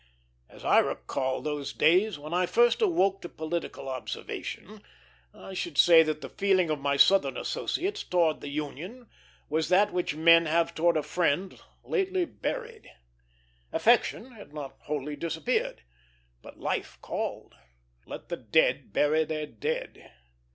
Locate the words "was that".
9.47-9.93